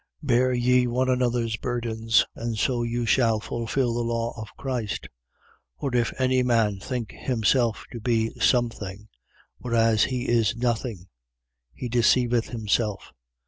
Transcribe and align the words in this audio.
6:2. 0.23 0.27
Bear 0.29 0.51
ye 0.51 0.87
one 0.87 1.09
another's 1.09 1.57
burdens: 1.57 2.25
and 2.33 2.57
so 2.57 2.81
you 2.81 3.05
shall 3.05 3.39
fulfil 3.39 3.93
the 3.93 3.99
law 4.01 4.33
of 4.35 4.47
Christ. 4.57 5.07
6:3. 5.79 5.79
For 5.79 5.95
if 5.95 6.19
any 6.19 6.41
man 6.41 6.79
think 6.79 7.11
himself 7.11 7.85
to 7.91 7.99
be 7.99 8.31
some 8.39 8.69
thing, 8.71 9.09
whereas 9.59 10.05
he 10.05 10.27
is 10.27 10.55
nothing, 10.57 11.05
he 11.71 11.87
deceiveth 11.87 12.45
himself. 12.47 13.13